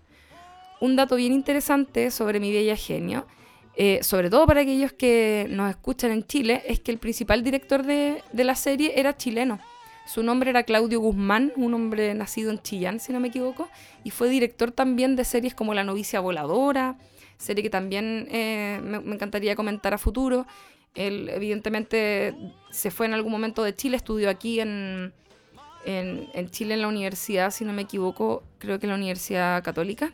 Un 0.81 0.95
dato 0.95 1.15
bien 1.15 1.33
interesante 1.33 2.11
sobre 2.11 2.39
mi 2.39 2.51
bella 2.51 2.75
genio, 2.75 3.25
eh, 3.77 3.99
sobre 4.03 4.29
todo 4.29 4.45
para 4.45 4.61
aquellos 4.61 4.93
que 4.93 5.47
nos 5.49 5.69
escuchan 5.69 6.11
en 6.11 6.25
Chile, 6.25 6.63
es 6.67 6.79
que 6.79 6.91
el 6.91 6.97
principal 6.97 7.43
director 7.43 7.83
de, 7.83 8.21
de 8.31 8.43
la 8.43 8.55
serie 8.55 8.99
era 8.99 9.15
chileno. 9.15 9.59
Su 10.05 10.21
nombre 10.21 10.51
era 10.51 10.63
Claudio 10.63 10.99
Guzmán, 10.99 11.51
un 11.55 11.73
hombre 11.73 12.13
nacido 12.13 12.51
en 12.51 12.59
Chillán, 12.59 12.99
si 12.99 13.11
no 13.11 13.19
me 13.19 13.29
equivoco, 13.29 13.69
y 14.03 14.11
fue 14.11 14.29
director 14.29 14.71
también 14.71 15.15
de 15.15 15.25
series 15.25 15.55
como 15.55 15.73
La 15.73 15.83
novicia 15.83 16.19
voladora, 16.19 16.97
serie 17.37 17.63
que 17.63 17.69
también 17.69 18.27
eh, 18.29 18.79
me, 18.83 18.97
encantaría 18.97 19.55
comentar 19.55 19.93
a 19.93 19.97
futuro. 19.97 20.45
Él 20.95 21.29
evidentemente 21.29 22.35
se 22.71 22.91
fue 22.91 23.05
en 23.05 23.13
algún 23.13 23.31
momento 23.31 23.63
de 23.63 23.75
Chile, 23.75 23.97
estudió 23.97 24.29
aquí 24.29 24.59
en, 24.59 25.13
en, 25.85 26.49
Chile 26.49 26.73
en 26.73 26.81
la 26.81 26.87
universidad, 26.87 27.51
si 27.51 27.65
no 27.65 27.73
me 27.73 27.83
equivoco, 27.83 28.43
creo 28.57 28.79
que 28.79 28.85
en 28.85 28.91
la 28.91 28.95
Universidad 28.95 29.63
Católica, 29.63 30.13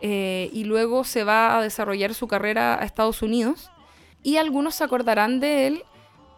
eh, 0.00 0.50
y 0.52 0.64
luego 0.64 1.04
se 1.04 1.24
va 1.24 1.56
a 1.56 1.62
desarrollar 1.62 2.14
su 2.14 2.26
carrera 2.26 2.80
a 2.80 2.84
Estados 2.84 3.22
Unidos. 3.22 3.70
Y 4.24 4.36
algunos 4.36 4.76
se 4.76 4.84
acordarán 4.84 5.40
de 5.40 5.66
él 5.66 5.82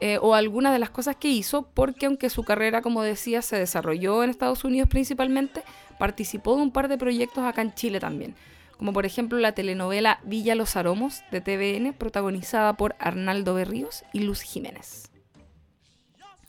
eh, 0.00 0.18
o 0.20 0.34
algunas 0.34 0.72
de 0.72 0.78
las 0.78 0.90
cosas 0.90 1.16
que 1.16 1.28
hizo, 1.28 1.62
porque 1.72 2.06
aunque 2.06 2.28
su 2.28 2.44
carrera, 2.44 2.82
como 2.82 3.02
decía, 3.02 3.42
se 3.42 3.58
desarrolló 3.58 4.22
en 4.22 4.30
Estados 4.30 4.64
Unidos 4.64 4.88
principalmente, 4.88 5.62
participó 5.98 6.56
de 6.56 6.62
un 6.62 6.72
par 6.72 6.88
de 6.88 6.98
proyectos 6.98 7.44
acá 7.44 7.62
en 7.62 7.74
Chile 7.74 8.00
también, 8.00 8.34
como 8.76 8.92
por 8.92 9.06
ejemplo 9.06 9.38
la 9.38 9.52
telenovela 9.52 10.20
Villa 10.24 10.54
Los 10.54 10.76
Aromos 10.76 11.22
de 11.30 11.40
TVN, 11.40 11.92
protagonizada 11.92 12.76
por 12.76 12.96
Arnaldo 12.98 13.54
Berríos 13.54 14.04
y 14.12 14.20
Luz 14.20 14.42
Jiménez. 14.42 15.10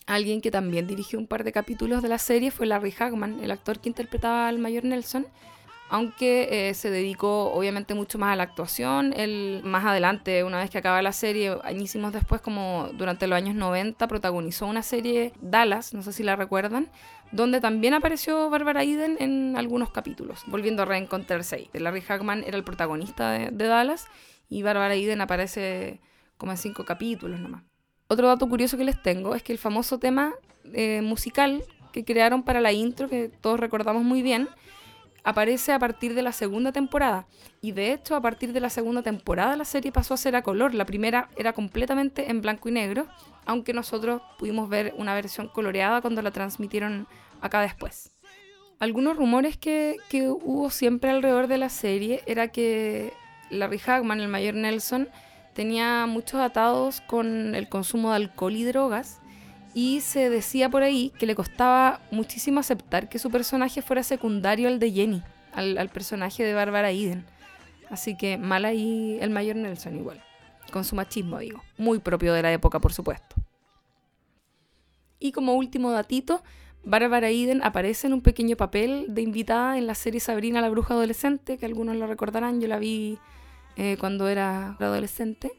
Alguien 0.07 0.41
que 0.41 0.51
también 0.51 0.85
dirigió 0.85 1.17
un 1.17 1.27
par 1.27 1.43
de 1.43 1.51
capítulos 1.51 2.03
de 2.03 2.09
la 2.09 2.19
serie 2.19 2.51
fue 2.51 2.67
Larry 2.67 2.93
Hagman, 2.97 3.43
el 3.43 3.49
actor 3.49 3.79
que 3.79 3.89
interpretaba 3.89 4.47
al 4.47 4.59
mayor 4.59 4.83
Nelson, 4.83 5.25
aunque 5.89 6.69
eh, 6.69 6.73
se 6.73 6.89
dedicó 6.89 7.51
obviamente 7.51 7.93
mucho 7.93 8.17
más 8.17 8.33
a 8.33 8.35
la 8.35 8.43
actuación. 8.43 9.13
Él 9.15 9.61
más 9.63 9.85
adelante, 9.85 10.43
una 10.43 10.59
vez 10.59 10.69
que 10.69 10.77
acaba 10.77 11.01
la 11.01 11.11
serie, 11.11 11.57
añísimos 11.63 12.13
después, 12.13 12.41
como 12.41 12.89
durante 12.93 13.27
los 13.27 13.37
años 13.37 13.55
90, 13.55 14.07
protagonizó 14.07 14.67
una 14.67 14.83
serie 14.83 15.33
Dallas, 15.41 15.93
no 15.93 16.03
sé 16.03 16.13
si 16.13 16.23
la 16.23 16.35
recuerdan, 16.35 16.89
donde 17.35 17.59
también 17.59 17.93
apareció 17.93 18.49
Barbara 18.49 18.83
Eden 18.83 19.17
en 19.19 19.55
algunos 19.57 19.91
capítulos, 19.91 20.43
volviendo 20.47 20.83
a 20.83 20.85
reencontrarse 20.85 21.55
ahí. 21.55 21.69
Larry 21.73 22.03
Hagman 22.07 22.43
era 22.45 22.55
el 22.55 22.63
protagonista 22.63 23.31
de, 23.31 23.51
Dallas 23.51 24.07
y 24.47 24.63
Barbara 24.63 24.95
Eden 24.95 25.19
aparece 25.19 25.99
como 26.37 26.53
en 26.53 26.57
cinco 26.57 26.85
capítulos 26.85 27.39
nomás. 27.39 27.63
Otro 28.07 28.27
dato 28.27 28.47
curioso 28.47 28.77
que 28.77 28.85
les 28.85 29.01
tengo 29.01 29.35
es 29.35 29.43
que 29.43 29.51
el 29.51 29.57
famoso 29.57 29.99
tema 29.99 30.33
eh, 30.73 31.01
musical 31.01 31.63
que 31.91 32.05
crearon 32.05 32.43
para 32.43 32.61
la 32.61 32.71
intro, 32.71 33.09
que 33.09 33.29
todos 33.29 33.59
recordamos 33.59 34.03
muy 34.03 34.21
bien, 34.21 34.47
aparece 35.25 35.73
a 35.73 35.79
partir 35.79 36.13
de 36.13 36.21
la 36.21 36.31
segunda 36.31 36.71
temporada. 36.71 37.27
Y 37.59 37.71
de 37.73 37.91
hecho, 37.91 38.15
a 38.15 38.21
partir 38.21 38.53
de 38.53 38.59
la 38.61 38.69
segunda 38.69 39.01
temporada 39.01 39.57
la 39.57 39.65
serie 39.65 39.91
pasó 39.91 40.13
a 40.13 40.17
ser 40.17 40.35
a 40.35 40.43
color. 40.43 40.73
La 40.73 40.85
primera 40.85 41.29
era 41.35 41.51
completamente 41.51 42.29
en 42.29 42.41
blanco 42.41 42.69
y 42.69 42.73
negro, 42.73 43.07
aunque 43.45 43.73
nosotros 43.73 44.21
pudimos 44.37 44.69
ver 44.69 44.93
una 44.97 45.15
versión 45.15 45.47
coloreada 45.49 46.01
cuando 46.01 46.21
la 46.21 46.31
transmitieron 46.31 47.07
acá 47.45 47.61
después. 47.61 48.11
Algunos 48.79 49.15
rumores 49.17 49.57
que, 49.57 49.97
que 50.09 50.29
hubo 50.29 50.69
siempre 50.69 51.09
alrededor 51.09 51.47
de 51.47 51.57
la 51.57 51.69
serie 51.69 52.21
era 52.25 52.49
que 52.49 53.13
Larry 53.49 53.81
Hagman, 53.85 54.19
el 54.19 54.27
mayor 54.27 54.55
Nelson, 54.55 55.07
tenía 55.53 56.05
muchos 56.05 56.41
atados 56.41 57.01
con 57.01 57.55
el 57.55 57.69
consumo 57.69 58.09
de 58.09 58.17
alcohol 58.17 58.55
y 58.55 58.65
drogas 58.65 59.21
y 59.73 60.01
se 60.01 60.29
decía 60.29 60.69
por 60.69 60.83
ahí 60.83 61.11
que 61.19 61.25
le 61.25 61.35
costaba 61.35 62.01
muchísimo 62.09 62.59
aceptar 62.61 63.09
que 63.09 63.19
su 63.19 63.29
personaje 63.29 63.81
fuera 63.81 64.03
secundario 64.03 64.69
al 64.69 64.79
de 64.79 64.91
Jenny, 64.91 65.23
al, 65.53 65.89
personaje 65.89 66.43
de 66.43 66.53
Bárbara 66.53 66.91
Eden. 66.91 67.25
Así 67.89 68.17
que 68.17 68.37
mal 68.37 68.65
ahí 68.65 69.17
el 69.21 69.29
mayor 69.29 69.57
Nelson 69.57 69.97
igual, 69.97 70.23
con 70.71 70.85
su 70.85 70.95
machismo 70.95 71.39
digo, 71.39 71.61
muy 71.77 71.99
propio 71.99 72.33
de 72.33 72.41
la 72.41 72.53
época 72.53 72.79
por 72.79 72.93
supuesto. 72.93 73.35
Y 75.19 75.31
como 75.33 75.55
último 75.55 75.91
datito, 75.91 76.41
Bárbara 76.85 77.29
Eden 77.29 77.63
aparece 77.63 78.05
en 78.05 78.13
un 78.13 78.21
pequeño 78.21 78.55
papel 78.55 79.07
de 79.09 79.23
invitada 79.23 79.77
en 79.77 79.87
la 79.87 79.95
serie 79.95 80.19
Sabrina 80.19 80.61
la 80.61 80.69
bruja 80.69 80.93
adolescente, 80.93 81.57
que 81.57 81.65
algunos 81.65 81.95
lo 81.95 82.05
recordarán, 82.05 82.61
yo 82.61 82.67
la 82.67 82.77
vi 82.77 83.17
eh, 83.75 83.97
cuando 83.99 84.27
era 84.27 84.77
adolescente, 84.79 85.51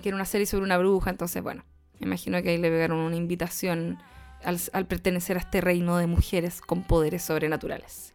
que 0.00 0.10
era 0.10 0.16
una 0.16 0.24
serie 0.24 0.46
sobre 0.46 0.64
una 0.64 0.78
bruja, 0.78 1.10
entonces 1.10 1.42
bueno, 1.42 1.64
me 1.98 2.06
imagino 2.06 2.40
que 2.42 2.50
ahí 2.50 2.58
le 2.58 2.70
pegaron 2.70 2.98
una 2.98 3.16
invitación 3.16 3.98
al, 4.44 4.86
pertenecer 4.86 5.36
a 5.36 5.40
este 5.40 5.60
reino 5.60 5.96
de 5.96 6.06
mujeres 6.06 6.60
con 6.60 6.84
poderes 6.84 7.24
sobrenaturales. 7.24 8.14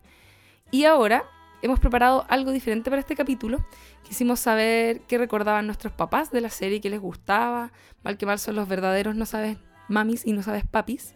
Y 0.72 0.86
ahora 0.86 1.26
hemos 1.62 1.82
preparado 1.82 2.26
algo 2.30 2.52
diferente 2.52 2.90
para 2.90 3.02
este 3.02 3.18
capítulo. 3.18 3.66
Quisimos 4.04 4.40
saber 4.40 5.02
qué 5.02 5.18
recordaban 5.18 5.66
nuestros 5.66 5.92
papás 5.92 6.32
de 6.32 6.40
la 6.40 6.50
serie, 6.50 6.80
qué 6.80 6.90
les 6.90 7.02
gustaba. 7.02 7.74
Mal 8.04 8.18
que 8.18 8.26
mal 8.26 8.40
son 8.40 8.56
los 8.56 8.70
verdaderos 8.70 9.16
no 9.16 9.26
sabes 9.26 9.58
mamis 9.90 10.26
y 10.26 10.32
no 10.32 10.42
sabes 10.44 10.64
papis. 10.66 11.14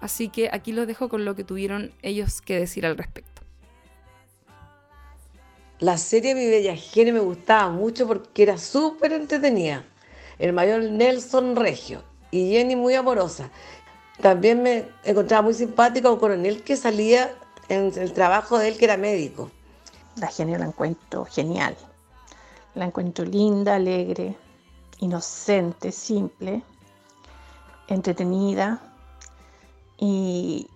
Así 0.00 0.28
que 0.28 0.48
aquí 0.52 0.72
los 0.72 0.86
dejo 0.86 1.08
con 1.08 1.24
lo 1.24 1.34
que 1.34 1.44
tuvieron 1.44 1.92
ellos 2.02 2.40
que 2.40 2.58
decir 2.58 2.86
al 2.86 2.96
respecto. 2.96 3.42
La 5.78 5.96
serie 5.96 6.34
Mi 6.34 6.46
Bella 6.46 6.76
Gene 6.76 7.12
me 7.12 7.20
gustaba 7.20 7.70
mucho 7.70 8.06
porque 8.06 8.42
era 8.42 8.58
súper 8.58 9.12
entretenida 9.12 9.84
el 10.38 10.52
mayor 10.52 10.82
Nelson 10.82 11.54
Regio 11.54 12.02
y 12.30 12.50
Jenny 12.52 12.76
muy 12.76 12.94
amorosa. 12.94 13.50
También 14.20 14.62
me 14.62 14.86
encontraba 15.04 15.42
muy 15.42 15.54
simpático 15.54 16.12
un 16.12 16.18
coronel 16.18 16.62
que 16.62 16.76
salía 16.76 17.34
en 17.68 17.92
el 17.96 18.12
trabajo 18.12 18.58
de 18.58 18.68
él, 18.68 18.76
que 18.76 18.84
era 18.86 18.96
médico. 18.96 19.50
La 20.16 20.28
Jenny 20.28 20.56
la 20.56 20.66
encuentro 20.66 21.24
genial. 21.24 21.76
La 22.74 22.86
encuentro 22.86 23.24
linda, 23.24 23.76
alegre, 23.76 24.36
inocente, 24.98 25.92
simple, 25.92 26.62
entretenida. 27.88 28.82
Y, 30.02 30.66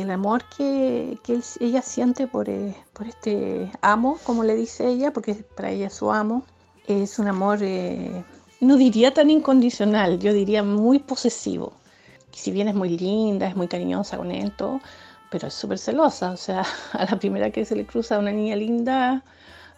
el 0.00 0.10
amor 0.10 0.42
que, 0.56 1.18
ella 1.60 1.82
siente 1.82 2.26
por, 2.26 2.48
eh, 2.48 2.74
por, 2.94 3.06
este 3.06 3.70
amo, 3.82 4.18
como 4.24 4.42
le 4.42 4.54
dice 4.56 4.88
ella, 4.88 5.12
porque 5.12 5.34
para 5.34 5.70
ella 5.70 5.88
es 5.88 5.94
su 5.94 6.10
amo, 6.10 6.44
es 6.86 7.18
un 7.18 7.28
amor 7.28 7.58
eh, 7.62 8.24
no 8.60 8.76
diría 8.76 9.12
tan 9.12 9.30
incondicional, 9.30 10.18
yo 10.18 10.32
diría 10.32 10.62
muy 10.62 10.98
posesivo. 10.98 11.72
Si 12.32 12.50
bien 12.52 12.68
es 12.68 12.74
muy 12.74 12.96
linda, 12.98 13.46
es 13.48 13.56
muy 13.56 13.68
cariñosa 13.68 14.16
con 14.16 14.30
él, 14.30 14.52
todo, 14.56 14.80
pero 15.30 15.48
es 15.48 15.54
súper 15.54 15.78
celosa. 15.78 16.30
O 16.30 16.36
sea, 16.36 16.64
a 16.92 17.04
la 17.04 17.18
primera 17.18 17.50
que 17.50 17.64
se 17.64 17.76
le 17.76 17.86
cruza 17.86 18.18
una 18.18 18.32
niña 18.32 18.56
linda, 18.56 19.22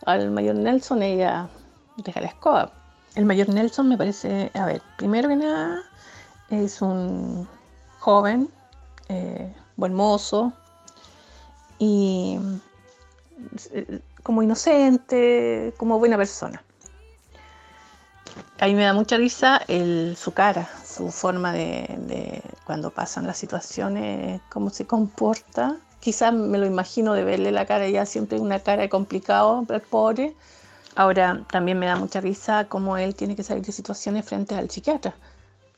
al 0.06 0.30
mayor 0.30 0.56
Nelson, 0.56 1.02
ella 1.02 1.48
deja 1.96 2.20
la 2.20 2.28
escoba. 2.28 2.72
El 3.14 3.24
mayor 3.24 3.48
Nelson 3.48 3.88
me 3.88 3.98
parece, 3.98 4.50
a 4.54 4.66
ver, 4.66 4.82
primero 4.96 5.28
que 5.28 5.36
nada, 5.36 5.82
es 6.50 6.82
un 6.82 7.48
joven, 7.98 8.48
eh, 9.12 9.54
buen 9.76 9.94
mozo 9.94 10.52
y 11.78 12.38
eh, 13.72 14.00
como 14.22 14.42
inocente, 14.42 15.74
como 15.76 15.98
buena 15.98 16.16
persona 16.16 16.62
a 18.62 18.66
mí 18.66 18.74
me 18.74 18.84
da 18.84 18.92
mucha 18.92 19.16
risa 19.16 19.60
su 20.16 20.32
cara, 20.32 20.68
su 20.84 21.10
forma 21.10 21.52
de, 21.52 22.42
cuando 22.64 22.90
pasan 22.90 23.26
las 23.26 23.36
situaciones, 23.36 24.40
cómo 24.50 24.70
se 24.70 24.86
comporta. 24.86 25.78
Quizás 25.98 26.32
me 26.32 26.58
lo 26.58 26.66
imagino 26.66 27.12
de 27.14 27.24
verle 27.24 27.50
la 27.50 27.66
cara 27.66 27.88
ya 27.88 28.06
siempre 28.06 28.38
una 28.38 28.60
cara 28.60 28.82
de 28.82 28.88
complicado, 28.88 29.66
el 29.68 29.80
pobre. 29.80 30.36
Ahora 30.94 31.44
también 31.50 31.76
me 31.76 31.86
da 31.86 31.96
mucha 31.96 32.20
risa 32.20 32.68
cómo 32.68 32.96
él 32.96 33.16
tiene 33.16 33.34
que 33.34 33.42
salir 33.42 33.64
de 33.64 33.72
situaciones 33.72 34.24
frente 34.24 34.54
al 34.54 34.70
psiquiatra. 34.70 35.12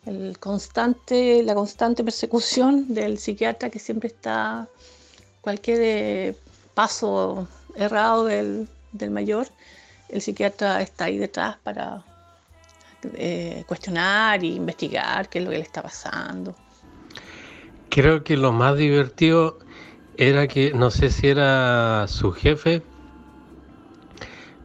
El 0.06 0.38
constante, 0.38 1.42
la 1.42 1.54
constante 1.54 2.04
persecución 2.04 2.92
del 2.92 3.18
psiquiatra 3.18 3.70
que 3.70 3.78
siempre 3.78 4.08
está, 4.08 4.68
cualquier 5.40 5.78
eh, 5.82 6.36
paso 6.74 7.48
errado 7.74 8.26
del, 8.26 8.68
del 8.92 9.10
mayor, 9.10 9.48
el 10.08 10.20
psiquiatra 10.20 10.82
está 10.82 11.06
ahí 11.06 11.18
detrás 11.18 11.56
para 11.62 12.02
eh, 13.14 13.64
cuestionar 13.66 14.42
e 14.42 14.46
investigar 14.46 15.28
qué 15.28 15.38
es 15.38 15.44
lo 15.44 15.50
que 15.50 15.58
le 15.58 15.62
está 15.62 15.82
pasando. 15.82 16.54
creo 17.90 18.24
que 18.24 18.36
lo 18.36 18.52
más 18.52 18.76
divertido 18.76 19.58
era 20.16 20.46
que 20.48 20.72
no 20.72 20.90
sé 20.90 21.10
si 21.10 21.28
era 21.28 22.06
su 22.08 22.32
jefe, 22.32 22.82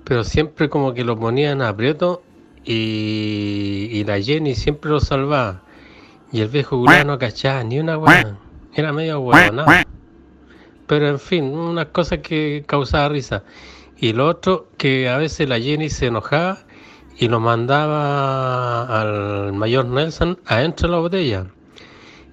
pero 0.04 0.24
siempre 0.24 0.70
como 0.70 0.94
que 0.94 1.04
lo 1.04 1.18
ponían 1.18 1.62
aprieto 1.62 2.24
y, 2.66 4.04
la 4.06 4.22
Jenny 4.22 4.56
siempre 4.56 4.92
lo 4.92 5.00
salvaba. 5.00 5.62
Y 6.32 6.42
el 6.42 6.48
viejo 6.48 6.78
Julián 6.78 7.08
no 7.08 7.18
cachaba 7.18 7.64
ni 7.64 7.80
una 7.80 7.98
weá. 7.98 8.38
Era 8.74 8.94
medio 8.94 9.20
¿no? 9.52 9.66
Pero 10.88 11.08
en 11.08 11.20
fin, 11.20 11.44
unas 11.46 11.88
cosas 11.88 12.20
que 12.20 12.64
causaba 12.66 13.10
risa. 13.10 13.44
Y 13.98 14.14
lo 14.14 14.28
otro, 14.28 14.68
que 14.78 15.10
a 15.10 15.18
veces 15.18 15.50
la 15.50 15.60
Jenny 15.60 15.90
se 15.90 16.08
enojaba 16.08 16.60
y 17.18 17.28
lo 17.28 17.40
mandaba 17.40 19.02
al 19.02 19.54
mayor 19.54 19.86
Nelson 19.86 20.40
adentro 20.46 20.88
de 20.88 20.92
la 20.94 21.00
botella. 21.00 21.46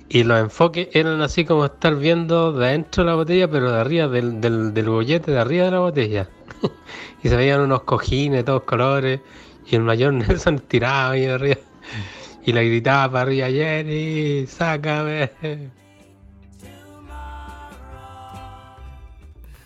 Y 0.09 0.23
los 0.23 0.38
enfoques 0.38 0.88
eran 0.92 1.21
así 1.23 1.45
como 1.45 1.64
estar 1.64 1.97
viendo 1.97 2.52
de 2.52 2.66
adentro 2.66 3.02
de 3.02 3.11
la 3.11 3.16
botella, 3.16 3.50
pero 3.50 3.73
de 3.73 3.80
arriba, 3.80 4.06
del, 4.06 4.40
del, 4.40 4.73
del 4.73 4.88
bollete 4.88 5.33
de 5.33 5.38
arriba 5.38 5.64
de 5.64 5.71
la 5.73 5.80
botella. 5.80 6.28
y 7.23 7.28
se 7.28 7.37
veían 7.37 7.61
unos 7.61 7.83
cojines, 7.83 8.45
todos 8.45 8.62
colores, 8.62 9.21
y 9.68 9.76
el 9.76 9.82
mayor 9.82 10.12
Nelson 10.14 10.58
tiraba 10.61 11.11
ahí 11.11 11.26
arriba. 11.26 11.58
Y 12.44 12.52
le 12.52 12.64
gritaba 12.68 13.11
para 13.11 13.23
arriba, 13.23 13.49
Jenny, 13.49 14.46
sácame. 14.46 15.30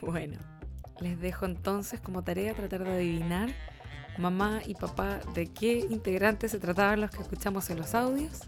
Bueno, 0.01 0.39
les 1.01 1.21
dejo 1.21 1.45
entonces 1.45 2.01
como 2.01 2.25
tarea 2.25 2.55
tratar 2.55 2.85
de 2.85 2.91
adivinar 2.91 3.51
mamá 4.17 4.61
y 4.67 4.75
papá 4.75 5.21
de 5.35 5.47
qué 5.47 5.87
integrantes 5.91 6.53
se 6.53 6.59
trataban 6.59 7.01
los 7.01 7.11
que 7.11 7.23
escuchamos 7.23 7.69
en 7.71 7.79
los 7.79 7.95
audios. 7.95 8.43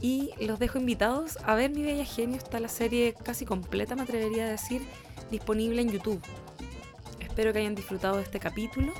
Y 0.00 0.32
los 0.44 0.58
dejo 0.58 0.78
invitados 0.78 1.38
a 1.44 1.54
ver 1.54 1.70
Mi 1.70 1.82
Bella 1.82 2.04
Genio. 2.04 2.36
Está 2.36 2.60
la 2.60 2.68
serie 2.68 3.14
casi 3.24 3.46
completa, 3.46 3.96
me 3.96 4.02
atrevería 4.02 4.44
a 4.44 4.50
decir, 4.50 4.82
disponible 5.30 5.80
en 5.80 5.90
YouTube. 5.90 6.20
Espero 7.20 7.52
que 7.52 7.60
hayan 7.60 7.74
disfrutado 7.74 8.16
de 8.16 8.24
este 8.24 8.38
capítulo. 8.38 8.92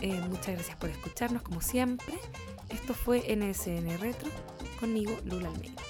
Eh, 0.00 0.20
muchas 0.28 0.54
gracias 0.54 0.76
por 0.76 0.90
escucharnos, 0.90 1.42
como 1.42 1.60
siempre. 1.60 2.14
Esto 2.68 2.94
fue 2.94 3.24
NSN 3.34 3.98
Retro, 3.98 4.30
conmigo 4.78 5.18
Lula 5.24 5.48
Almeida. 5.48 5.82